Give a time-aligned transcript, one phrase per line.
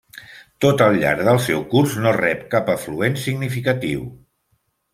[0.63, 4.05] Tot al llarg del seu curs no rep cap afluent significatiu.